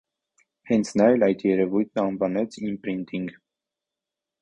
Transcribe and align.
Հենց 0.69 0.91
նա 1.01 1.09
էլ 1.17 1.27
այդ 1.27 1.45
երևույթն 1.49 2.03
անվանեց 2.07 2.61
իմպրինտինգ։ 2.65 3.41